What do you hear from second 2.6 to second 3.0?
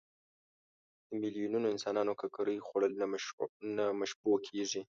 خوړل